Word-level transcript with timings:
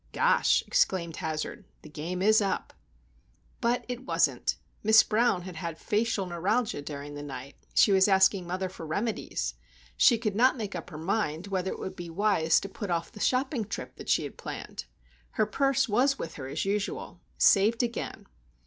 "Gosh!" 0.13 0.63
exclaimed 0.65 1.17
Hazard. 1.17 1.63
"The 1.83 1.89
game 1.89 2.23
is 2.23 2.41
up." 2.41 2.73
But 3.61 3.85
it 3.87 4.03
wasn't. 4.03 4.55
Miss 4.81 5.03
Brown 5.03 5.43
had 5.43 5.57
had 5.57 5.77
facial 5.77 6.25
neuralgia 6.25 6.81
during 6.81 7.13
the 7.13 7.21
night. 7.21 7.53
She 7.75 7.91
was 7.91 8.07
asking 8.07 8.47
mother 8.47 8.67
for 8.67 8.83
remedies. 8.87 9.53
She 9.95 10.17
could 10.17 10.35
not 10.35 10.57
make 10.57 10.73
up 10.73 10.89
her 10.89 10.97
mind 10.97 11.45
whether 11.49 11.69
it 11.69 11.77
would 11.79 11.95
be 11.95 12.09
wise 12.09 12.59
to 12.61 12.67
put 12.67 12.89
off 12.89 13.11
the 13.11 13.19
shopping 13.19 13.63
trip 13.63 13.95
that 13.97 14.09
she 14.09 14.23
had 14.23 14.37
planned. 14.39 14.85
Her 15.33 15.45
purse 15.45 15.87
was 15.87 16.17
with 16.17 16.33
her 16.33 16.47
as 16.47 16.65
usual. 16.65 17.21
Saved 17.37 17.83
again! 17.83 18.25